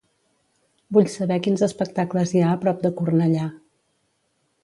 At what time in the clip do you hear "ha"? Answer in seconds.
2.45-2.49